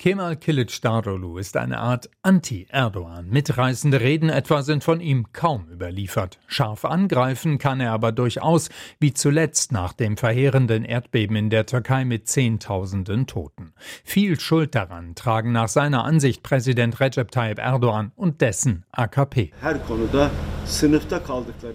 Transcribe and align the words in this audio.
Kemal 0.00 0.36
Kilicdaroglu 0.36 1.36
ist 1.36 1.58
eine 1.58 1.78
Art 1.78 2.08
Anti-Erdogan. 2.22 3.28
Mitreißende 3.28 4.00
Reden 4.00 4.30
etwa 4.30 4.62
sind 4.62 4.82
von 4.82 4.98
ihm 4.98 5.26
kaum 5.34 5.68
überliefert. 5.70 6.38
Scharf 6.46 6.86
angreifen 6.86 7.58
kann 7.58 7.80
er 7.80 7.92
aber 7.92 8.10
durchaus, 8.10 8.70
wie 8.98 9.12
zuletzt 9.12 9.72
nach 9.72 9.92
dem 9.92 10.16
verheerenden 10.16 10.86
Erdbeben 10.86 11.36
in 11.36 11.50
der 11.50 11.66
Türkei 11.66 12.06
mit 12.06 12.28
Zehntausenden 12.28 13.26
Toten. 13.26 13.74
Viel 14.02 14.40
Schuld 14.40 14.74
daran 14.74 15.14
tragen 15.16 15.52
nach 15.52 15.68
seiner 15.68 16.02
Ansicht 16.02 16.42
Präsident 16.42 16.98
Recep 16.98 17.30
Tayyip 17.30 17.58
Erdogan 17.58 18.12
und 18.16 18.40
dessen 18.40 18.86
AKP. 18.92 19.52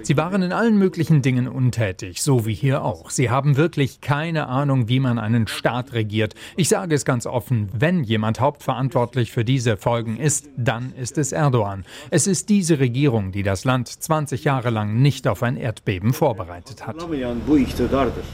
Sie 0.03 0.17
waren 0.17 0.41
in 0.41 0.53
allen 0.53 0.77
möglichen 0.77 1.21
Dingen 1.21 1.47
untätig, 1.47 2.21
so 2.21 2.45
wie 2.45 2.53
hier 2.53 2.83
auch. 2.83 3.09
Sie 3.09 3.29
haben 3.29 3.57
wirklich 3.57 4.01
keine 4.01 4.47
Ahnung, 4.47 4.87
wie 4.87 4.99
man 4.99 5.19
einen 5.19 5.47
Staat 5.47 5.93
regiert. 5.93 6.33
Ich 6.55 6.69
sage 6.69 6.95
es 6.95 7.05
ganz 7.05 7.25
offen, 7.25 7.69
wenn 7.73 8.03
jemand 8.03 8.39
hauptverantwortlich 8.39 9.31
für 9.31 9.43
diese 9.43 9.77
Folgen 9.77 10.17
ist, 10.17 10.49
dann 10.57 10.93
ist 10.93 11.17
es 11.17 11.31
Erdogan. 11.31 11.85
Es 12.09 12.25
ist 12.25 12.49
diese 12.49 12.79
Regierung, 12.79 13.31
die 13.31 13.43
das 13.43 13.65
Land 13.65 13.89
20 13.89 14.43
Jahre 14.43 14.69
lang 14.69 15.01
nicht 15.01 15.27
auf 15.27 15.43
ein 15.43 15.57
Erdbeben 15.57 16.13
vorbereitet 16.13 16.87
hat. 16.87 16.95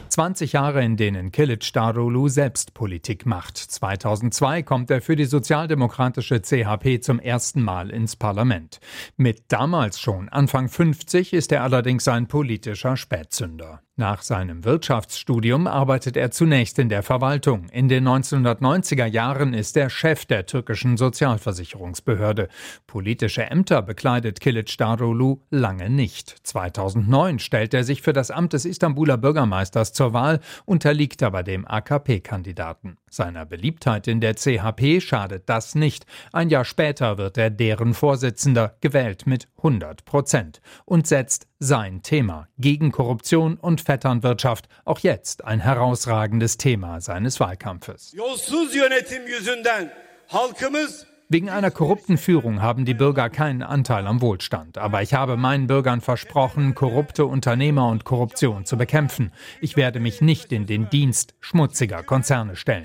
20 0.09 0.53
Jahre, 0.53 0.83
in 0.83 0.97
denen 0.97 1.31
Kilic 1.31 1.73
Darulu 1.73 2.27
selbst 2.27 2.73
Politik 2.73 3.25
macht. 3.25 3.57
2002 3.57 4.63
kommt 4.63 4.91
er 4.91 5.01
für 5.01 5.15
die 5.15 5.25
sozialdemokratische 5.25 6.41
CHP 6.41 7.01
zum 7.01 7.19
ersten 7.19 7.61
Mal 7.61 7.89
ins 7.89 8.15
Parlament. 8.15 8.79
Mit 9.17 9.43
damals 9.47 9.99
schon 9.99 10.29
Anfang 10.29 10.50
50 10.69 11.33
ist 11.33 11.51
er 11.51 11.63
allerdings 11.63 12.07
ein 12.07 12.27
politischer 12.27 12.97
Spätzünder. 12.97 13.81
Nach 13.97 14.21
seinem 14.21 14.63
Wirtschaftsstudium 14.63 15.67
arbeitet 15.67 16.15
er 16.15 16.31
zunächst 16.31 16.79
in 16.79 16.87
der 16.87 17.03
Verwaltung. 17.03 17.67
In 17.69 17.89
den 17.89 18.07
1990er 18.07 19.05
Jahren 19.05 19.53
ist 19.53 19.75
er 19.75 19.89
Chef 19.89 20.25
der 20.25 20.45
türkischen 20.45 20.95
Sozialversicherungsbehörde. 20.95 22.47
Politische 22.87 23.43
Ämter 23.43 23.81
bekleidet 23.81 24.39
Kilic 24.39 24.77
Darulu 24.77 25.41
lange 25.49 25.89
nicht. 25.89 26.35
2009 26.47 27.39
stellt 27.39 27.73
er 27.73 27.83
sich 27.83 28.01
für 28.01 28.13
das 28.13 28.31
Amt 28.31 28.53
des 28.53 28.63
Istanbuler 28.63 29.17
Bürgermeisters 29.17 29.91
zur 29.91 30.13
Wahl, 30.13 30.39
unterliegt 30.63 31.21
aber 31.21 31.43
dem 31.43 31.67
AKP-Kandidaten. 31.67 32.97
Seiner 33.09 33.45
Beliebtheit 33.45 34.07
in 34.07 34.21
der 34.21 34.35
CHP 34.35 35.01
schadet 35.01 35.49
das 35.49 35.75
nicht. 35.75 36.05
Ein 36.31 36.49
Jahr 36.49 36.63
später 36.63 37.17
wird 37.17 37.37
er 37.37 37.49
deren 37.49 37.93
Vorsitzender, 37.93 38.77
gewählt 38.79 39.27
mit 39.27 39.49
100 39.57 40.05
Prozent 40.05 40.61
und 40.85 41.07
setzt 41.07 41.50
sein 41.63 42.01
Thema 42.01 42.47
gegen 42.57 42.91
Korruption 42.91 43.55
und 43.55 43.81
Vetternwirtschaft, 43.81 44.67
auch 44.83 44.97
jetzt 44.99 45.45
ein 45.45 45.59
herausragendes 45.59 46.57
Thema 46.57 47.01
seines 47.01 47.39
Wahlkampfes. 47.39 48.13
Yolsuz 48.13 48.75
yönetim 48.75 49.27
yüzünden 49.27 49.93
halkımız 50.27 51.05
Wegen 51.33 51.49
einer 51.49 51.71
korrupten 51.71 52.17
Führung 52.17 52.61
haben 52.61 52.83
die 52.83 52.93
Bürger 52.93 53.29
keinen 53.29 53.63
Anteil 53.63 54.05
am 54.05 54.19
Wohlstand. 54.19 54.77
Aber 54.77 55.01
ich 55.01 55.13
habe 55.13 55.37
meinen 55.37 55.65
Bürgern 55.65 56.01
versprochen, 56.01 56.75
korrupte 56.75 57.25
Unternehmer 57.25 57.87
und 57.87 58.03
Korruption 58.03 58.65
zu 58.65 58.77
bekämpfen. 58.77 59.31
Ich 59.61 59.77
werde 59.77 60.01
mich 60.01 60.19
nicht 60.19 60.51
in 60.51 60.65
den 60.65 60.89
Dienst 60.89 61.33
schmutziger 61.39 62.03
Konzerne 62.03 62.57
stellen. 62.57 62.83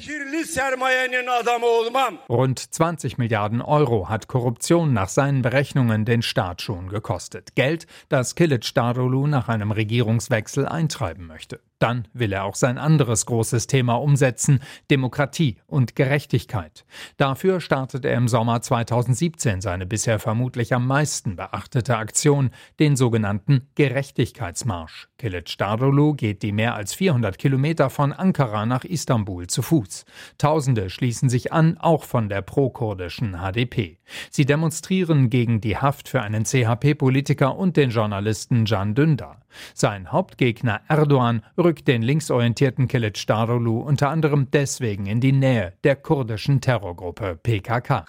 Rund 2.28 2.58
20 2.60 3.18
Milliarden 3.18 3.60
Euro 3.62 4.08
hat 4.08 4.28
Korruption 4.28 4.92
nach 4.92 5.08
seinen 5.08 5.42
Berechnungen 5.42 6.04
den 6.04 6.22
Staat 6.22 6.62
schon 6.62 6.88
gekostet. 6.88 7.56
Geld, 7.56 7.88
das 8.08 8.36
Kilic 8.36 8.72
Darulu 8.74 9.26
nach 9.26 9.48
einem 9.48 9.72
Regierungswechsel 9.72 10.68
eintreiben 10.68 11.26
möchte. 11.26 11.58
Dann 11.78 12.08
will 12.14 12.32
er 12.32 12.44
auch 12.44 12.54
sein 12.54 12.78
anderes 12.78 13.26
großes 13.26 13.66
Thema 13.66 13.94
umsetzen, 13.96 14.60
Demokratie 14.90 15.56
und 15.66 15.94
Gerechtigkeit. 15.96 16.86
Dafür 17.18 17.60
startet 17.60 18.04
er 18.04 18.14
im 18.14 18.28
Sommer 18.28 18.62
2017 18.62 19.60
seine 19.60 19.84
bisher 19.84 20.18
vermutlich 20.18 20.72
am 20.72 20.86
meisten 20.86 21.36
beachtete 21.36 21.98
Aktion, 21.98 22.50
den 22.78 22.96
sogenannten 22.96 23.68
Gerechtigkeitsmarsch. 23.74 25.08
Kilic 25.18 25.58
Darulu 25.58 26.14
geht 26.14 26.42
die 26.42 26.52
mehr 26.52 26.74
als 26.74 26.94
400 26.94 27.38
Kilometer 27.38 27.90
von 27.90 28.12
Ankara 28.12 28.64
nach 28.64 28.84
Istanbul 28.84 29.46
zu 29.46 29.60
Fuß. 29.60 30.04
Tausende 30.38 30.88
schließen 30.88 31.28
sich 31.28 31.52
an, 31.52 31.76
auch 31.78 32.04
von 32.04 32.28
der 32.28 32.40
pro-kurdischen 32.40 33.36
HDP. 33.36 33.98
Sie 34.30 34.46
demonstrieren 34.46 35.28
gegen 35.28 35.60
die 35.60 35.76
Haft 35.76 36.08
für 36.08 36.22
einen 36.22 36.44
CHP-Politiker 36.44 37.56
und 37.56 37.76
den 37.76 37.90
Journalisten 37.90 38.64
Can 38.86 38.94
Dündar. 38.94 39.40
Sein 39.74 40.12
Hauptgegner 40.12 40.82
Erdogan 40.88 41.42
rückt 41.66 41.88
den 41.88 42.02
linksorientierten 42.02 42.86
Kilic 42.86 43.26
Darulu 43.26 43.80
unter 43.80 44.08
anderem 44.10 44.46
deswegen 44.52 45.06
in 45.06 45.20
die 45.20 45.32
Nähe 45.32 45.72
der 45.82 45.96
kurdischen 45.96 46.60
Terrorgruppe 46.60 47.36
PKK. 47.42 48.04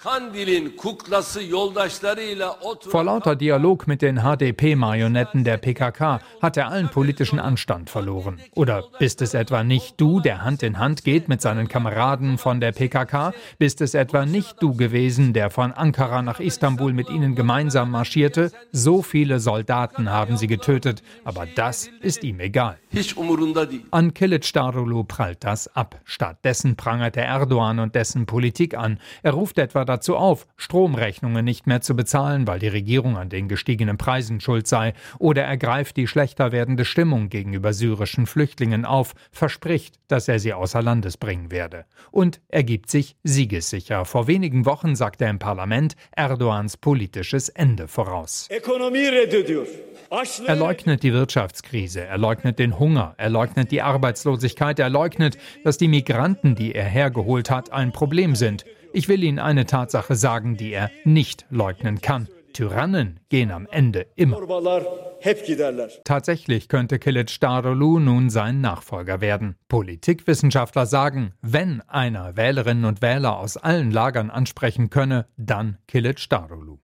Vor 2.88 3.04
lauter 3.04 3.34
Dialog 3.34 3.88
mit 3.88 4.00
den 4.00 4.20
HDP-Marionetten 4.20 5.42
der 5.42 5.56
PKK 5.56 6.20
hat 6.40 6.56
er 6.56 6.68
allen 6.68 6.88
politischen 6.88 7.40
Anstand 7.40 7.90
verloren. 7.90 8.38
Oder 8.54 8.84
bist 9.00 9.22
es 9.22 9.34
etwa 9.34 9.64
nicht 9.64 10.00
du, 10.00 10.20
der 10.20 10.44
Hand 10.44 10.62
in 10.62 10.78
Hand 10.78 11.02
geht 11.02 11.28
mit 11.28 11.42
seinen 11.42 11.66
Kameraden 11.66 12.38
von 12.38 12.60
der 12.60 12.70
PKK? 12.70 13.32
Bist 13.58 13.80
es 13.80 13.94
etwa 13.94 14.24
nicht 14.24 14.62
du 14.62 14.76
gewesen, 14.76 15.32
der 15.32 15.50
von 15.50 15.72
Ankara 15.72 16.22
nach 16.22 16.38
Istanbul 16.38 16.92
mit 16.92 17.10
ihnen 17.10 17.34
gemeinsam 17.34 17.90
marschierte? 17.90 18.52
So 18.70 19.02
viele 19.02 19.40
Soldaten 19.40 20.10
haben 20.10 20.36
sie 20.36 20.46
getötet, 20.46 21.02
aber 21.24 21.44
das 21.56 21.90
ist 22.00 22.22
ihm 22.22 22.38
egal. 22.38 22.78
An 23.90 24.14
Kilic 24.14 24.52
Darulu 24.52 25.04
prallt 25.04 25.44
das 25.44 25.68
ab. 25.76 26.00
Stattdessen 26.04 26.76
prangert 26.76 27.16
er 27.16 27.26
Erdogan 27.26 27.78
und 27.78 27.94
dessen 27.94 28.26
Politik 28.26 28.76
an. 28.76 28.98
Er 29.22 29.32
ruft 29.32 29.58
etwa 29.58 29.84
dazu 29.84 30.16
auf, 30.16 30.46
Stromrechnungen 30.56 31.44
nicht 31.44 31.66
mehr 31.66 31.80
zu 31.80 31.94
bezahlen, 31.94 32.46
weil 32.46 32.58
die 32.58 32.68
Regierung 32.68 33.16
an 33.16 33.28
den 33.28 33.48
gestiegenen 33.48 33.98
Preisen 33.98 34.40
schuld 34.40 34.66
sei. 34.66 34.94
Oder 35.18 35.44
er 35.44 35.56
greift 35.56 35.96
die 35.96 36.06
schlechter 36.06 36.52
werdende 36.52 36.84
Stimmung 36.84 37.28
gegenüber 37.28 37.72
syrischen 37.72 38.26
Flüchtlingen 38.26 38.84
auf, 38.84 39.14
verspricht, 39.30 39.98
dass 40.08 40.28
er 40.28 40.38
sie 40.38 40.52
außer 40.52 40.82
Landes 40.82 41.16
bringen 41.16 41.50
werde. 41.50 41.84
Und 42.10 42.40
er 42.48 42.64
gibt 42.64 42.90
sich 42.90 43.16
siegessicher. 43.24 44.04
Vor 44.04 44.26
wenigen 44.26 44.66
Wochen 44.66 44.96
sagt 44.96 45.20
er 45.22 45.30
im 45.30 45.38
Parlament 45.38 45.94
Erdogans 46.16 46.76
politisches 46.76 47.48
Ende 47.48 47.88
voraus. 47.88 48.48
Er 50.46 50.56
leugnet 50.56 51.02
die 51.02 51.12
Wirtschaftskrise, 51.12 52.04
er 52.04 52.18
leugnet 52.18 52.58
den 52.58 52.78
Hunger, 52.78 53.14
er 53.18 53.28
leugnet 53.38 53.70
die 53.70 53.82
Arbeitslosigkeit, 53.82 54.80
er 54.80 54.90
leugnet, 54.90 55.38
dass 55.62 55.78
die 55.78 55.86
Migranten, 55.86 56.56
die 56.56 56.74
er 56.74 56.86
hergeholt 56.86 57.50
hat, 57.50 57.72
ein 57.72 57.92
Problem 57.92 58.34
sind. 58.34 58.64
Ich 58.92 59.08
will 59.08 59.22
Ihnen 59.22 59.38
eine 59.38 59.64
Tatsache 59.64 60.16
sagen, 60.16 60.56
die 60.56 60.72
er 60.72 60.90
nicht 61.04 61.46
leugnen 61.48 62.00
kann. 62.00 62.26
Tyrannen 62.52 63.20
gehen 63.28 63.52
am 63.52 63.68
Ende 63.70 64.08
immer. 64.16 64.40
Tatsächlich 66.02 66.68
könnte 66.68 66.98
Kilic 66.98 67.38
Darulu 67.38 68.00
nun 68.00 68.28
sein 68.28 68.60
Nachfolger 68.60 69.20
werden. 69.20 69.54
Politikwissenschaftler 69.68 70.86
sagen, 70.86 71.32
wenn 71.40 71.80
einer 71.82 72.36
Wählerinnen 72.36 72.86
und 72.86 73.02
Wähler 73.02 73.38
aus 73.38 73.56
allen 73.56 73.92
Lagern 73.92 74.30
ansprechen 74.30 74.90
könne, 74.90 75.26
dann 75.36 75.78
Kilic 75.86 76.28
Darulu. 76.28 76.78